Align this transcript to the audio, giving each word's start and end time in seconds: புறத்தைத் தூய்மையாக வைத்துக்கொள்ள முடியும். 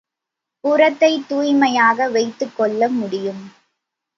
புறத்தைத் 0.63 1.27
தூய்மையாக 1.27 2.09
வைத்துக்கொள்ள 2.09 2.89
முடியும். 2.89 3.43